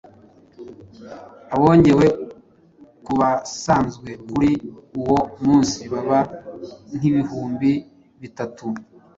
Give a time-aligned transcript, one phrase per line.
[1.55, 2.05] abongewe
[3.05, 4.51] ku basanzwe kuri
[4.99, 6.19] uwo munsi baba
[6.97, 7.71] nk’ibihumbi
[8.21, 8.67] bitatu.